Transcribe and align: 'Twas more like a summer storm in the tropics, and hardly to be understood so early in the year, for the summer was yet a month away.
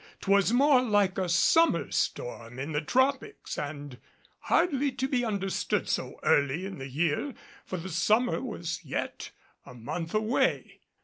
'Twas 0.21 0.51
more 0.51 0.81
like 0.81 1.19
a 1.19 1.29
summer 1.29 1.91
storm 1.91 2.57
in 2.57 2.71
the 2.71 2.81
tropics, 2.81 3.55
and 3.55 3.99
hardly 4.39 4.91
to 4.91 5.07
be 5.07 5.23
understood 5.23 5.87
so 5.87 6.19
early 6.23 6.65
in 6.65 6.79
the 6.79 6.89
year, 6.89 7.35
for 7.67 7.77
the 7.77 7.87
summer 7.87 8.41
was 8.41 8.83
yet 8.83 9.29
a 9.63 9.75
month 9.75 10.15
away. 10.15 10.79